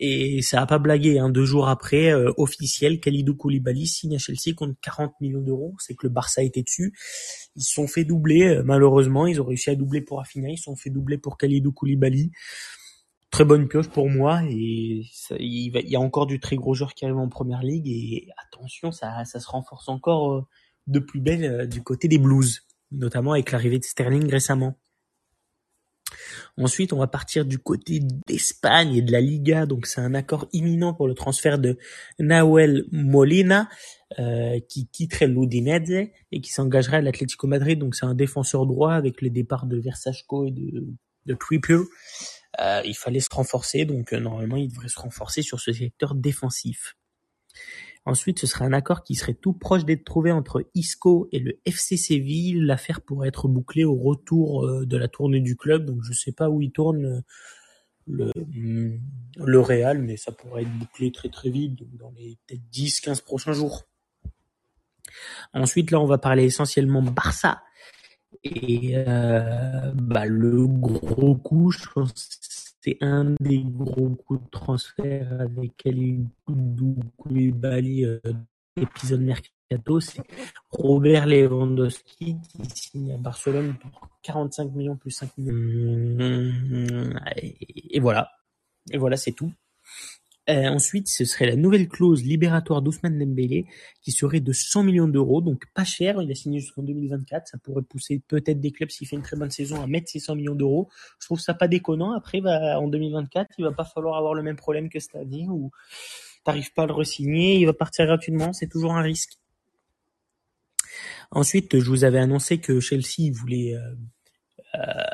Et 0.00 0.42
ça 0.42 0.60
a 0.60 0.66
pas 0.66 0.80
blagué, 0.80 1.20
hein, 1.20 1.30
deux 1.30 1.44
jours 1.44 1.68
après, 1.68 2.12
euh, 2.12 2.32
officiel, 2.38 2.98
Khalidou 2.98 3.36
Koulibaly 3.36 3.86
signe 3.86 4.16
à 4.16 4.18
Chelsea 4.18 4.54
contre 4.56 4.74
40 4.82 5.12
millions 5.20 5.42
d'euros. 5.42 5.76
C'est 5.78 5.94
que 5.94 6.06
le 6.06 6.12
Barça 6.12 6.42
était 6.42 6.62
dessus. 6.62 6.92
Ils 7.54 7.62
se 7.62 7.74
sont 7.74 7.86
fait 7.86 8.04
doubler, 8.04 8.42
euh, 8.42 8.62
malheureusement. 8.64 9.28
Ils 9.28 9.40
ont 9.40 9.46
réussi 9.46 9.70
à 9.70 9.76
doubler 9.76 10.00
pour 10.00 10.20
Afina, 10.20 10.48
ils 10.48 10.58
se 10.58 10.64
sont 10.64 10.76
fait 10.76 10.90
doubler 10.90 11.18
pour 11.18 11.38
Khalidou 11.38 11.70
Koulibaly 11.70 12.32
très 13.32 13.44
bonne 13.44 13.66
pioche 13.66 13.88
pour 13.88 14.08
moi 14.08 14.42
et 14.48 15.02
il, 15.40 15.88
y 15.88 15.96
a 15.96 16.00
encore 16.00 16.26
du 16.26 16.38
très 16.38 16.54
gros 16.54 16.74
joueur 16.74 16.94
qui 16.94 17.04
arrive 17.06 17.16
en 17.16 17.28
première 17.28 17.62
ligue 17.62 17.88
et 17.88 18.28
attention 18.46 18.92
ça, 18.92 19.24
se 19.24 19.48
renforce 19.48 19.88
encore 19.88 20.32
euh, 20.32 20.46
de 20.86 21.00
plus 21.00 21.20
belle 21.20 21.44
euh, 21.44 21.66
du 21.66 21.82
côté 21.82 22.06
des 22.06 22.18
Blues 22.18 22.60
notamment 22.92 23.32
avec 23.32 23.50
l'arrivée 23.50 23.78
de 23.78 23.84
Sterling 23.84 24.30
récemment. 24.30 24.78
Ensuite, 26.58 26.92
on 26.92 26.98
va 26.98 27.06
partir 27.06 27.46
du 27.46 27.58
côté 27.58 28.00
d'Espagne 28.28 28.94
et 28.96 29.00
de 29.00 29.10
la 29.10 29.22
Liga. 29.22 29.64
Donc, 29.64 29.86
c'est 29.86 30.02
un 30.02 30.12
accord 30.12 30.46
imminent 30.52 30.92
pour 30.92 31.08
le 31.08 31.14
transfert 31.14 31.58
de 31.58 31.78
Nahuel 32.18 32.84
Molina, 32.92 33.70
euh, 34.18 34.60
qui 34.68 34.86
quitterait 34.88 35.26
l'Udinese 35.26 36.10
et 36.30 36.40
qui 36.42 36.52
s'engagerait 36.52 36.98
à 36.98 37.00
l'Atlético 37.00 37.46
Madrid. 37.46 37.78
Donc, 37.78 37.94
c'est 37.94 38.04
un 38.04 38.14
défenseur 38.14 38.66
droit 38.66 38.92
avec 38.92 39.22
les 39.22 39.30
départs 39.30 39.64
de 39.64 39.78
Versachko 39.78 40.44
et 40.44 40.50
de, 40.50 40.86
de. 41.24 41.34
Euh, 42.60 42.82
il 42.84 42.96
fallait 42.96 43.20
se 43.20 43.30
renforcer, 43.32 43.84
donc 43.84 44.12
euh, 44.12 44.20
normalement 44.20 44.56
il 44.56 44.68
devrait 44.68 44.88
se 44.88 45.00
renforcer 45.00 45.42
sur 45.42 45.60
ce 45.60 45.72
secteur 45.72 46.14
défensif. 46.14 46.96
Ensuite, 48.04 48.40
ce 48.40 48.46
serait 48.46 48.64
un 48.64 48.72
accord 48.72 49.04
qui 49.04 49.14
serait 49.14 49.34
tout 49.34 49.52
proche 49.52 49.84
d'être 49.84 50.04
trouvé 50.04 50.32
entre 50.32 50.66
Isco 50.74 51.28
et 51.30 51.38
le 51.38 51.60
FC 51.64 51.96
Séville. 51.96 52.60
L'affaire 52.60 53.00
pourrait 53.00 53.28
être 53.28 53.46
bouclée 53.46 53.84
au 53.84 53.94
retour 53.94 54.66
euh, 54.66 54.84
de 54.84 54.96
la 54.96 55.08
tournée 55.08 55.40
du 55.40 55.56
club, 55.56 55.86
donc 55.86 56.02
je 56.02 56.12
sais 56.12 56.32
pas 56.32 56.50
où 56.50 56.60
il 56.60 56.72
tourne 56.72 57.22
le, 58.06 58.32
mm, 58.34 59.00
le 59.36 59.60
Real, 59.60 59.98
mais 59.98 60.16
ça 60.16 60.32
pourrait 60.32 60.62
être 60.62 60.78
bouclé 60.78 61.12
très 61.12 61.28
très 61.28 61.48
vite, 61.48 61.78
dans 61.96 62.12
les 62.16 62.38
peut-être 62.46 62.62
10-15 62.72 63.22
prochains 63.22 63.52
jours. 63.52 63.84
Ensuite, 65.54 65.90
là, 65.90 66.00
on 66.00 66.06
va 66.06 66.18
parler 66.18 66.44
essentiellement 66.44 67.02
Barça 67.02 67.62
et 68.44 68.94
euh, 68.96 69.92
bah, 69.94 70.26
le 70.26 70.66
gros 70.66 71.36
coup, 71.36 71.70
je 71.70 71.86
pense 71.88 72.28
c'est 72.84 72.98
un 73.00 73.36
des 73.40 73.62
gros 73.64 74.10
coups 74.10 74.42
de 74.42 74.50
transfert 74.50 75.40
avec 75.40 75.76
Kalidou 75.76 76.96
Koulibaly 77.16 78.04
euh, 78.04 78.20
épisode 78.76 79.20
mercato, 79.20 80.00
c'est 80.00 80.22
Robert 80.70 81.26
Lewandowski 81.26 82.36
qui 82.40 82.64
signe 82.74 83.12
à 83.12 83.18
Barcelone 83.18 83.76
pour 83.80 84.08
45 84.22 84.72
millions 84.72 84.96
plus 84.96 85.12
5 85.12 85.38
millions. 85.38 87.14
Et, 87.36 87.96
et 87.96 88.00
voilà. 88.00 88.32
Et 88.90 88.98
voilà, 88.98 89.16
c'est 89.16 89.32
tout. 89.32 89.52
Euh, 90.50 90.66
ensuite, 90.68 91.06
ce 91.08 91.24
serait 91.24 91.46
la 91.46 91.54
nouvelle 91.54 91.88
clause 91.88 92.24
libératoire 92.24 92.82
d'Ousmane 92.82 93.16
Dembélé 93.16 93.66
qui 94.00 94.10
serait 94.10 94.40
de 94.40 94.52
100 94.52 94.82
millions 94.82 95.06
d'euros, 95.06 95.40
donc 95.40 95.66
pas 95.72 95.84
cher. 95.84 96.20
Il 96.20 96.30
a 96.30 96.34
signé 96.34 96.58
jusqu'en 96.58 96.82
2024. 96.82 97.46
Ça 97.46 97.58
pourrait 97.58 97.82
pousser 97.82 98.20
peut-être 98.26 98.60
des 98.60 98.72
clubs 98.72 98.90
s'il 98.90 99.06
fait 99.06 99.16
une 99.16 99.22
très 99.22 99.36
bonne 99.36 99.50
saison 99.52 99.80
à 99.80 99.86
mettre 99.86 100.10
ces 100.10 100.18
100 100.18 100.34
millions 100.34 100.54
d'euros. 100.56 100.88
Je 101.20 101.26
trouve 101.26 101.38
ça 101.38 101.54
pas 101.54 101.68
déconnant. 101.68 102.12
Après, 102.12 102.40
bah, 102.40 102.80
en 102.80 102.88
2024, 102.88 103.50
il 103.58 103.64
va 103.64 103.72
pas 103.72 103.84
falloir 103.84 104.16
avoir 104.16 104.34
le 104.34 104.42
même 104.42 104.56
problème 104.56 104.88
que 104.88 104.98
cette 104.98 105.14
année 105.14 105.46
où 105.48 105.70
t'arrives 106.44 106.72
pas 106.72 106.82
à 106.82 106.86
le 106.86 106.92
resigner, 106.92 107.58
il 107.58 107.66
va 107.66 107.72
partir 107.72 108.06
gratuitement. 108.06 108.52
C'est 108.52 108.68
toujours 108.68 108.94
un 108.94 109.02
risque. 109.02 109.34
Ensuite, 111.30 111.78
je 111.78 111.88
vous 111.88 112.04
avais 112.04 112.18
annoncé 112.18 112.58
que 112.58 112.80
Chelsea 112.80 113.30
voulait 113.32 113.74
euh, 113.74 113.94
euh, 114.74 115.04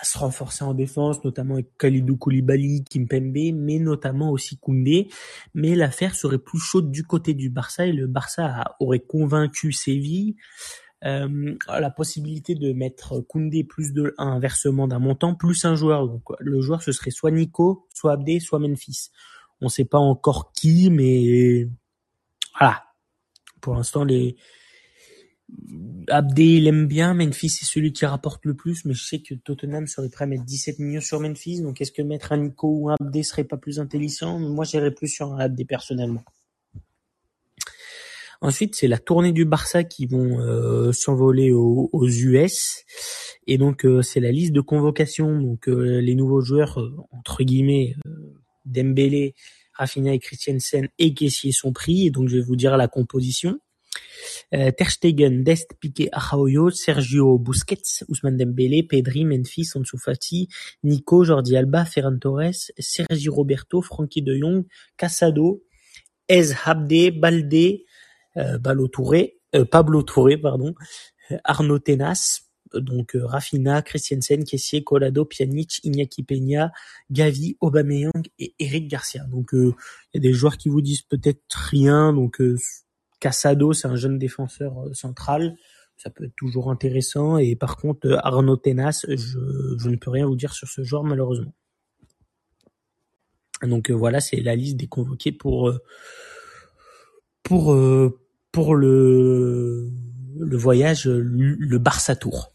à 0.00 0.04
se 0.04 0.18
renforcer 0.18 0.64
en 0.64 0.74
défense, 0.74 1.24
notamment 1.24 1.54
avec 1.54 1.76
Khalidou 1.76 2.16
Koulibaly, 2.16 2.84
Kimpembe, 2.84 3.54
mais 3.54 3.78
notamment 3.78 4.30
aussi 4.30 4.58
Koundé. 4.58 5.08
Mais 5.54 5.74
l'affaire 5.74 6.14
serait 6.14 6.38
plus 6.38 6.60
chaude 6.60 6.90
du 6.90 7.04
côté 7.04 7.34
du 7.34 7.50
Barça 7.50 7.86
et 7.86 7.92
le 7.92 8.06
Barça 8.06 8.76
aurait 8.78 9.00
convaincu 9.00 9.72
Séville 9.72 10.36
euh, 11.04 11.54
la 11.68 11.90
possibilité 11.90 12.54
de 12.54 12.72
mettre 12.72 13.20
Koundé 13.20 13.62
plus 13.62 13.92
de 13.92 14.14
un 14.18 14.28
inversement 14.28 14.88
d'un 14.88 14.98
montant 14.98 15.34
plus 15.34 15.64
un 15.64 15.74
joueur. 15.74 16.08
Donc 16.08 16.22
le 16.40 16.60
joueur 16.60 16.82
ce 16.82 16.92
serait 16.92 17.10
soit 17.10 17.30
Nico, 17.30 17.86
soit 17.94 18.12
Abdé, 18.12 18.40
soit 18.40 18.58
Memphis. 18.58 19.10
On 19.60 19.66
ne 19.66 19.70
sait 19.70 19.84
pas 19.84 19.98
encore 19.98 20.52
qui, 20.52 20.90
mais 20.90 21.68
voilà. 22.58 22.84
Pour 23.60 23.74
l'instant 23.74 24.04
les 24.04 24.36
Abdé 26.08 26.44
il 26.44 26.66
aime 26.66 26.86
bien, 26.86 27.14
Memphis 27.14 27.48
c'est 27.50 27.64
celui 27.64 27.92
qui 27.92 28.04
rapporte 28.06 28.44
le 28.44 28.54
plus, 28.54 28.84
mais 28.84 28.94
je 28.94 29.04
sais 29.04 29.20
que 29.20 29.34
Tottenham 29.34 29.86
serait 29.86 30.08
prêt 30.08 30.24
à 30.24 30.26
mettre 30.26 30.44
17 30.44 30.78
millions 30.78 31.00
sur 31.00 31.20
Memphis, 31.20 31.62
donc 31.62 31.80
est-ce 31.80 31.92
que 31.92 32.02
mettre 32.02 32.32
un 32.32 32.38
Nico 32.38 32.68
ou 32.68 32.90
un 32.90 32.96
Abdé 33.00 33.22
serait 33.22 33.44
pas 33.44 33.56
plus 33.56 33.78
intelligent? 33.78 34.38
Moi 34.38 34.64
j'irais 34.64 34.90
plus 34.90 35.08
sur 35.08 35.32
un 35.32 35.38
Abdé 35.38 35.64
personnellement. 35.64 36.24
Ensuite, 38.40 38.76
c'est 38.76 38.86
la 38.86 38.98
tournée 38.98 39.32
du 39.32 39.44
Barça 39.44 39.82
qui 39.82 40.06
vont 40.06 40.38
euh, 40.38 40.92
s'envoler 40.92 41.50
aux, 41.50 42.08
US. 42.08 42.84
Et 43.48 43.58
donc, 43.58 43.84
euh, 43.84 44.00
c'est 44.00 44.20
la 44.20 44.30
liste 44.30 44.52
de 44.52 44.60
convocation. 44.60 45.40
Donc, 45.40 45.68
euh, 45.68 46.00
les 46.00 46.14
nouveaux 46.14 46.40
joueurs, 46.40 46.78
entre 47.10 47.42
guillemets, 47.42 47.96
Dembélé, 48.64 49.34
Rafinha 49.72 50.14
et 50.14 50.20
Christiansen 50.20 50.88
et 50.98 51.14
Kessier 51.14 51.50
sont 51.50 51.72
pris. 51.72 52.06
Et 52.06 52.10
donc, 52.10 52.28
je 52.28 52.36
vais 52.36 52.42
vous 52.42 52.54
dire 52.54 52.76
la 52.76 52.86
composition. 52.86 53.58
Ter 54.50 54.90
Stegen, 54.90 55.42
Dest, 55.42 55.74
Piqué, 55.80 56.08
Ajaoyo, 56.12 56.70
Sergio 56.70 57.38
Busquets, 57.38 58.04
Ousmane 58.08 58.36
Dembélé, 58.36 58.82
Pedri, 58.82 59.24
Memphis, 59.24 59.76
Ansu 59.76 59.98
Fati, 59.98 60.48
Nico, 60.82 61.24
Jordi 61.24 61.56
Alba, 61.56 61.84
Ferran 61.84 62.18
Torres, 62.18 62.72
Sergi 62.78 63.28
Roberto, 63.28 63.82
Frankie 63.82 64.22
de 64.22 64.36
Jong, 64.36 64.64
Casado, 64.96 65.62
Ez 66.28 66.54
Habde, 66.64 67.10
Balde, 67.10 67.84
euh, 68.36 68.88
Touré, 68.92 69.40
euh, 69.54 69.64
Pablo 69.64 70.02
Touré, 70.02 70.36
pardon, 70.36 70.74
Arnaud 71.44 71.78
Tenas, 71.78 72.42
donc 72.74 73.16
euh, 73.16 73.24
Rafina, 73.24 73.82
Christiansen, 73.82 74.44
Kessier, 74.44 74.84
Colado, 74.84 75.24
Pjanic, 75.24 75.80
Iñaki 75.84 76.22
Peña, 76.22 76.70
Gavi, 77.10 77.56
Aubameyang 77.60 78.28
et 78.38 78.54
Eric 78.58 78.88
Garcia. 78.88 79.24
Donc 79.24 79.50
il 79.52 79.72
y 80.14 80.18
a 80.18 80.20
des 80.20 80.32
joueurs 80.32 80.58
qui 80.58 80.68
vous 80.68 80.82
disent 80.82 81.02
peut-être 81.02 81.40
rien. 81.70 82.12
Donc 82.12 82.42
Casado, 83.20 83.72
c'est 83.72 83.88
un 83.88 83.96
jeune 83.96 84.18
défenseur 84.18 84.84
central, 84.92 85.56
ça 85.96 86.10
peut 86.10 86.24
être 86.24 86.36
toujours 86.36 86.70
intéressant. 86.70 87.38
Et 87.38 87.56
par 87.56 87.76
contre 87.76 88.18
Arnaud 88.22 88.56
Tenas, 88.56 89.04
je, 89.08 89.88
ne 89.88 89.96
peux 89.96 90.10
rien 90.10 90.26
vous 90.26 90.36
dire 90.36 90.52
sur 90.52 90.68
ce 90.68 90.82
joueur 90.84 91.04
malheureusement. 91.04 91.54
Donc 93.62 93.90
voilà, 93.90 94.20
c'est 94.20 94.40
la 94.40 94.54
liste 94.54 94.76
des 94.76 94.86
convoqués 94.86 95.32
pour 95.32 95.72
pour 97.42 97.76
pour 98.52 98.74
le, 98.76 99.90
le 100.38 100.56
voyage, 100.56 101.06
le 101.06 101.78
Barça 101.78 102.14
Tour 102.14 102.52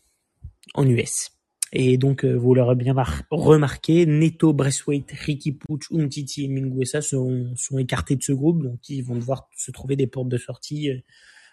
en 0.74 0.88
US. 0.88 1.33
Et 1.76 1.98
donc, 1.98 2.24
euh, 2.24 2.36
vous 2.36 2.54
l'aurez 2.54 2.76
bien 2.76 2.94
remarqué, 3.32 4.06
Neto, 4.06 4.54
Braithwaite, 4.54 5.12
Ricky 5.12 5.54
Pucci, 5.54 5.88
Umtiti 5.92 6.46
et 6.46 6.48
Minguesa 6.48 7.02
sont, 7.02 7.52
sont 7.56 7.80
écartés 7.80 8.16
de 8.16 8.22
ce 8.22 8.32
groupe, 8.32 8.62
donc 8.62 8.88
ils 8.90 9.02
vont 9.02 9.16
devoir 9.16 9.50
se 9.58 9.72
trouver 9.72 9.96
des 9.96 10.06
portes 10.06 10.30
de 10.30 10.38
sortie, 10.38 10.92
euh, 10.92 11.00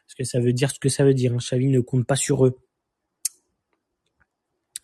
parce 0.07 0.15
que 0.17 0.25
ça 0.25 0.39
veut 0.39 0.53
dire 0.53 0.71
ce 0.71 0.79
que 0.79 0.91
ça 0.91 1.05
veut 1.05 1.15
dire. 1.15 1.33
Hein. 1.33 1.39
Xavi 1.39 1.69
ne 1.69 1.81
compte 1.81 2.07
pas 2.07 2.17
sur 2.17 2.45
eux. 2.45 2.59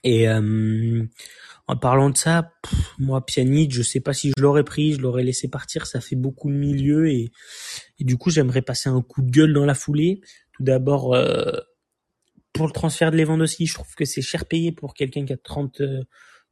Et 0.05 0.27
euh, 0.27 1.05
en 1.67 1.77
parlant 1.77 2.09
de 2.09 2.17
ça, 2.17 2.53
moi 2.99 3.27
Pjanic, 3.27 3.75
je 3.75 3.83
sais 3.83 4.01
pas 4.01 4.15
si 4.15 4.33
je 4.35 4.43
l'aurais 4.43 4.65
pris, 4.65 4.95
je 4.95 5.01
l'aurais 5.01 5.25
laissé 5.25 5.49
partir. 5.49 5.87
Ça 5.87 6.01
fait 6.01 6.17
beaucoup 6.17 6.49
de 6.49 6.57
milieu 6.57 7.11
et, 7.11 7.31
du 8.01 8.17
coup 8.17 8.31
j'aimerais 8.31 8.63
passer 8.63 8.89
un 8.89 9.03
coup 9.03 9.21
de 9.21 9.31
gueule 9.31 9.53
dans 9.53 9.67
la 9.67 9.75
foulée. 9.75 10.23
Tout 10.53 10.63
d'abord 10.63 11.15
euh, 11.15 11.61
pour 12.57 12.67
le 12.67 12.73
transfert 12.73 13.11
de 13.11 13.17
Lewandowski, 13.17 13.67
je 13.67 13.75
trouve 13.75 13.95
que 13.95 14.05
c'est 14.05 14.23
cher 14.23 14.47
payé 14.47 14.73
pour 14.73 14.95
quelqu'un 14.95 15.25
qui 15.25 15.33
a 15.33 15.37
30, 15.37 15.83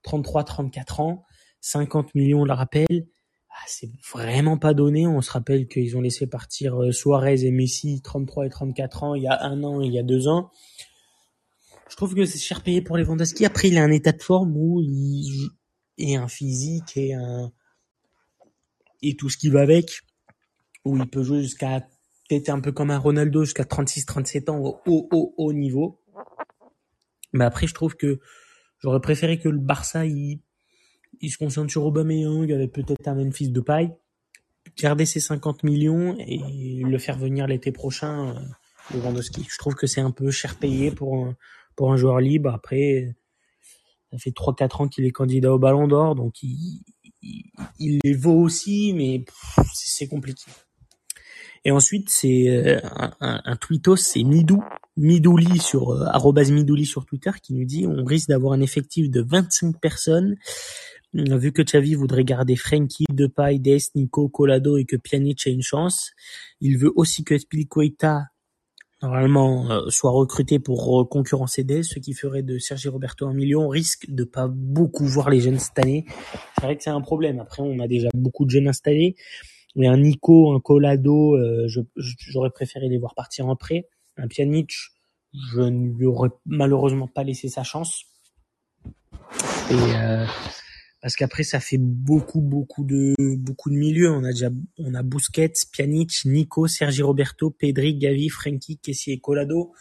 33, 0.02 0.44
34 0.44 1.00
ans, 1.00 1.24
50 1.60 2.14
millions, 2.14 2.42
on 2.42 2.44
le 2.44 2.52
rappelle. 2.52 3.06
Ah, 3.50 3.64
c'est 3.66 3.90
vraiment 4.12 4.58
pas 4.58 4.74
donné. 4.74 5.06
On 5.06 5.22
se 5.22 5.30
rappelle 5.30 5.68
qu'ils 5.68 5.96
ont 5.96 6.00
laissé 6.00 6.26
partir 6.26 6.82
euh, 6.82 6.92
Suarez 6.92 7.44
et 7.44 7.52
Messi, 7.52 8.02
33 8.02 8.46
et 8.46 8.50
34 8.50 9.04
ans, 9.04 9.14
il 9.14 9.22
y 9.22 9.28
a 9.28 9.42
un 9.44 9.62
an, 9.62 9.80
il 9.80 9.92
y 9.92 9.98
a 9.98 10.02
deux 10.02 10.28
ans. 10.28 10.50
Je 11.88 11.96
trouve 11.96 12.14
que 12.14 12.24
c'est 12.24 12.38
cher 12.38 12.62
payé 12.62 12.82
pour 12.82 12.96
Lewandowski. 12.96 13.46
Après, 13.46 13.68
il 13.68 13.78
a 13.78 13.82
un 13.82 13.92
état 13.92 14.12
de 14.12 14.22
forme 14.22 14.56
où 14.56 14.80
il 14.82 15.50
et 15.96 16.16
un 16.16 16.28
physique 16.28 16.96
et 16.96 17.14
et 19.02 19.16
tout 19.16 19.28
ce 19.28 19.36
qui 19.36 19.50
va 19.50 19.60
avec, 19.60 20.00
où 20.84 20.96
il 20.96 21.06
peut 21.06 21.22
jouer 21.22 21.42
jusqu'à 21.42 21.86
peut-être 22.28 22.48
un 22.48 22.60
peu 22.60 22.72
comme 22.72 22.90
un 22.90 22.98
Ronaldo 22.98 23.44
jusqu'à 23.44 23.64
36-37 23.64 24.50
ans 24.50 24.80
au 24.86 25.34
haut, 25.36 25.52
niveau. 25.52 26.00
Mais 27.32 27.44
après, 27.44 27.66
je 27.66 27.74
trouve 27.74 27.96
que 27.96 28.20
j'aurais 28.78 29.00
préféré 29.00 29.38
que 29.38 29.48
le 29.48 29.58
Barça 29.58 30.06
il, 30.06 30.40
il 31.20 31.30
se 31.30 31.38
concentre 31.38 31.70
sur 31.70 31.84
Aubameyang 31.84 32.50
avec 32.52 32.72
peut-être 32.72 33.08
un 33.08 33.14
Memphis 33.14 33.50
de 33.50 33.60
paille, 33.60 33.92
garder 34.78 35.06
ses 35.06 35.20
50 35.20 35.64
millions 35.64 36.16
et 36.18 36.82
le 36.82 36.98
faire 36.98 37.18
venir 37.18 37.46
l'été 37.46 37.72
prochain. 37.72 38.36
Euh, 38.36 38.40
Lewandowski. 38.92 39.46
Je 39.50 39.58
trouve 39.58 39.74
que 39.74 39.86
c'est 39.86 40.00
un 40.00 40.10
peu 40.10 40.30
cher 40.30 40.58
payé 40.58 40.90
pour 40.90 41.16
un, 41.16 41.36
pour 41.76 41.92
un 41.92 41.96
joueur 41.96 42.20
libre. 42.20 42.50
Après, 42.50 43.14
ça 44.10 44.18
fait 44.18 44.30
3-4 44.30 44.82
ans 44.82 44.88
qu'il 44.88 45.04
est 45.04 45.10
candidat 45.10 45.52
au 45.52 45.58
Ballon 45.58 45.88
d'Or, 45.88 46.14
donc 46.14 46.42
il, 46.42 46.82
il, 47.78 47.98
les 48.02 48.14
vaut 48.14 48.38
aussi, 48.40 48.92
mais 48.94 49.24
c'est 49.74 50.08
compliqué. 50.08 50.50
Et 51.64 51.70
ensuite, 51.70 52.10
c'est 52.10 52.48
euh, 52.48 52.80
un, 52.84 53.12
un, 53.20 53.40
un 53.44 53.56
tweetos, 53.56 53.96
c'est 53.96 54.22
Midou, 54.22 54.62
Midouli 54.96 55.58
sur 55.58 55.90
euh, 55.90 56.44
Midouli 56.50 56.86
sur 56.86 57.04
Twitter 57.06 57.30
qui 57.42 57.54
nous 57.54 57.64
dit 57.64 57.86
on 57.86 58.04
risque 58.04 58.28
d'avoir 58.28 58.52
un 58.52 58.60
effectif 58.60 59.10
de 59.10 59.22
25 59.22 59.80
personnes. 59.80 60.36
Vu 61.12 61.52
que 61.52 61.62
Xavi 61.62 61.94
voudrait 61.94 62.24
garder 62.24 62.56
Frankie, 62.56 63.04
Depay, 63.08 63.60
Dest, 63.60 63.94
Nico, 63.94 64.28
Colado 64.28 64.78
et 64.78 64.84
que 64.84 64.96
Pjanic 64.96 65.46
a 65.46 65.50
une 65.50 65.62
chance, 65.62 66.10
il 66.60 66.76
veut 66.76 66.92
aussi 66.96 67.22
que 67.22 67.38
Spilicueta 67.38 68.24
normalement 69.00 69.70
euh, 69.70 69.90
soit 69.90 70.10
recruté 70.10 70.58
pour 70.58 71.00
euh, 71.00 71.04
concurrencer 71.04 71.62
Dez, 71.62 71.82
ce 71.82 71.98
qui 71.98 72.14
ferait 72.14 72.42
de 72.42 72.58
Sergi 72.58 72.88
Roberto 72.88 73.26
un 73.26 73.34
million, 73.34 73.68
risque 73.68 74.06
de 74.08 74.24
pas 74.24 74.48
beaucoup 74.48 75.04
voir 75.04 75.30
les 75.30 75.40
jeunes 75.40 75.58
cette 75.58 75.78
année. 75.78 76.04
C'est 76.56 76.64
vrai 76.64 76.76
que 76.76 76.82
c'est 76.82 76.90
un 76.90 77.00
problème. 77.00 77.38
Après, 77.38 77.62
on 77.62 77.78
a 77.78 77.86
déjà 77.86 78.08
beaucoup 78.14 78.44
de 78.44 78.50
jeunes 78.50 78.68
installés. 78.68 79.14
Mais 79.76 79.88
un 79.88 79.96
Nico, 79.96 80.54
un 80.54 80.60
Colado, 80.60 81.34
euh, 81.36 81.66
j'aurais 81.96 82.50
préféré 82.50 82.88
les 82.88 82.98
voir 82.98 83.14
partir 83.14 83.48
en 83.48 83.56
prêt. 83.56 83.88
Un 84.16 84.28
Pjanic, 84.28 84.72
je 85.52 85.60
ne 85.60 85.92
lui 85.92 86.06
aurais 86.06 86.30
malheureusement 86.46 87.08
pas 87.08 87.24
laissé 87.24 87.48
sa 87.48 87.64
chance. 87.64 88.04
Et 89.70 89.74
euh, 89.74 90.26
parce 91.00 91.16
qu'après 91.16 91.42
ça 91.42 91.58
fait 91.58 91.78
beaucoup 91.78 92.40
beaucoup 92.40 92.84
de 92.84 93.14
beaucoup 93.36 93.70
de 93.70 93.74
milieux. 93.74 94.10
On 94.10 94.24
a 94.24 94.30
déjà 94.30 94.50
on 94.78 94.94
a 94.94 95.02
Busquets, 95.02 95.52
Pjanic, 95.72 96.24
Nico, 96.24 96.66
Sergi 96.66 97.02
Roberto, 97.02 97.50
Pedri, 97.50 97.96
Gavi, 97.96 98.28
Frankie, 98.28 98.78
Kessie 98.78 99.12
et 99.12 99.20
Colado. 99.20 99.72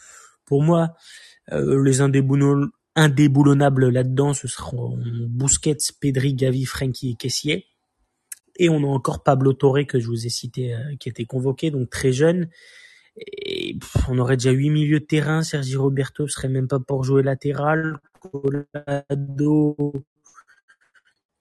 Pour 0.44 0.62
moi, 0.62 0.94
euh, 1.52 1.82
les 1.82 2.00
indéboulonnables 2.00 3.88
là-dedans, 3.88 4.34
ce 4.34 4.48
seront 4.48 4.98
Busquets, 5.28 5.76
Pedri, 6.00 6.34
Gavi, 6.34 6.64
Frankie 6.64 7.10
et 7.10 7.14
Kessier. 7.14 7.66
Et 8.56 8.68
on 8.68 8.84
a 8.84 8.86
encore 8.86 9.22
Pablo 9.22 9.52
Torre 9.52 9.86
que 9.86 9.98
je 9.98 10.06
vous 10.06 10.26
ai 10.26 10.28
cité, 10.28 10.74
euh, 10.74 10.96
qui 11.00 11.08
était 11.08 11.24
convoqué, 11.24 11.70
donc 11.70 11.90
très 11.90 12.12
jeune. 12.12 12.48
Et 13.16 13.78
on 14.08 14.18
aurait 14.18 14.36
déjà 14.36 14.50
huit 14.50 14.70
milieux 14.70 15.00
de 15.00 15.04
terrain. 15.04 15.42
Sergi 15.42 15.76
Roberto 15.76 16.26
serait 16.28 16.48
même 16.48 16.68
pas 16.68 16.80
pour 16.80 17.04
jouer 17.04 17.22
latéral. 17.22 17.98
Colado, 18.20 19.92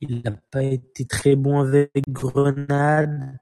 il 0.02 0.22
n'a 0.24 0.32
pas 0.52 0.64
été 0.64 1.06
très 1.06 1.36
bon 1.36 1.60
avec 1.62 1.92
Grenade. 2.10 3.40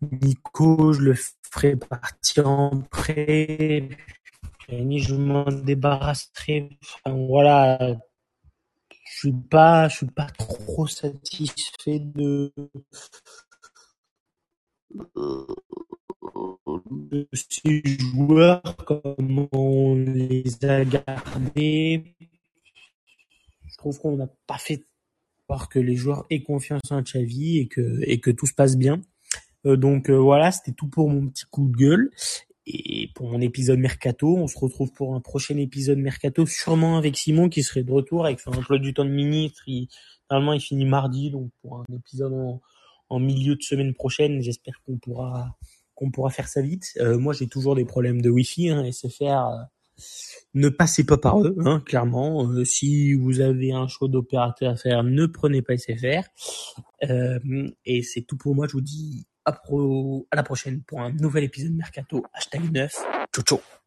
Nico, 0.00 0.92
je 0.92 1.02
le 1.02 1.14
ferai 1.50 1.76
partir 1.76 2.48
en 2.48 2.80
prêt. 2.90 3.88
je 4.68 5.14
m'en 5.14 5.44
débarrasserai. 5.44 6.70
voilà. 7.06 7.96
Je 9.22 9.28
suis 9.28 9.36
pas, 9.50 9.88
je 9.88 9.96
suis 9.96 10.06
pas 10.06 10.28
trop 10.38 10.86
satisfait 10.86 11.98
de, 11.98 12.52
ces 17.34 17.82
joueurs, 17.98 18.76
comme 18.86 19.46
on 19.52 19.96
les 19.96 20.64
a 20.64 20.84
gardés 20.86 22.16
trouve 23.80 23.98
qu'on 23.98 24.16
n'a 24.16 24.28
pas 24.46 24.58
fait 24.58 24.84
voir 25.48 25.68
que 25.68 25.78
les 25.78 25.96
joueurs 25.96 26.26
aient 26.30 26.42
confiance 26.42 26.82
en 26.90 27.02
Xavi 27.02 27.58
et 27.58 27.66
que 27.66 28.00
et 28.02 28.20
que 28.20 28.30
tout 28.30 28.46
se 28.46 28.54
passe 28.54 28.76
bien. 28.76 29.00
Euh, 29.66 29.76
donc 29.76 30.10
euh, 30.10 30.16
voilà, 30.16 30.52
c'était 30.52 30.72
tout 30.72 30.88
pour 30.88 31.08
mon 31.08 31.28
petit 31.28 31.44
coup 31.50 31.66
de 31.66 31.76
gueule. 31.76 32.10
Et 32.72 33.10
pour 33.14 33.28
mon 33.30 33.40
épisode 33.40 33.78
mercato. 33.78 34.36
On 34.36 34.46
se 34.46 34.58
retrouve 34.58 34.92
pour 34.92 35.14
un 35.14 35.20
prochain 35.20 35.56
épisode 35.56 35.98
mercato, 35.98 36.46
sûrement 36.46 36.96
avec 36.96 37.16
Simon 37.16 37.48
qui 37.48 37.62
serait 37.62 37.82
de 37.82 37.92
retour 37.92 38.24
avec 38.24 38.40
son 38.40 38.52
emploi 38.52 38.78
du 38.78 38.94
temps 38.94 39.04
de 39.04 39.10
ministre. 39.10 39.62
Normalement, 40.30 40.52
il 40.52 40.60
finit 40.60 40.84
mardi, 40.84 41.30
donc 41.30 41.50
pour 41.62 41.78
un 41.78 41.94
épisode 41.94 42.32
en, 42.32 42.60
en 43.08 43.18
milieu 43.18 43.56
de 43.56 43.62
semaine 43.62 43.92
prochaine, 43.92 44.40
j'espère 44.40 44.80
qu'on 44.86 44.96
pourra 44.96 45.56
qu'on 46.00 46.10
pourra 46.10 46.30
faire 46.30 46.48
ça 46.48 46.62
vite. 46.62 46.92
Euh, 46.98 47.18
moi, 47.18 47.34
j'ai 47.34 47.46
toujours 47.46 47.74
des 47.74 47.84
problèmes 47.84 48.22
de 48.22 48.30
Wi-Fi, 48.30 48.70
hein, 48.70 48.90
SFR. 48.90 49.22
Euh, 49.22 49.56
ne 50.54 50.70
passez 50.70 51.04
pas 51.04 51.18
par 51.18 51.42
eux, 51.42 51.54
hein, 51.66 51.82
clairement. 51.84 52.48
Euh, 52.48 52.64
si 52.64 53.12
vous 53.12 53.40
avez 53.40 53.72
un 53.72 53.86
choix 53.86 54.08
d'opérateur 54.08 54.72
à 54.72 54.76
faire, 54.76 55.04
ne 55.04 55.26
prenez 55.26 55.60
pas 55.60 55.76
SFR. 55.76 56.22
et 57.84 58.02
c'est 58.02 58.22
tout 58.22 58.38
pour 58.38 58.54
moi. 58.54 58.66
Je 58.66 58.72
vous 58.72 58.80
dis 58.80 59.26
à, 59.44 59.52
pro 59.52 60.26
à 60.30 60.36
la 60.36 60.42
prochaine 60.42 60.82
pour 60.82 61.00
un 61.00 61.12
nouvel 61.12 61.44
épisode 61.44 61.72
Mercato. 61.72 62.24
Hashtag 62.32 62.70
9. 62.72 62.92
Ciao, 63.32 63.44
ciao. 63.44 63.79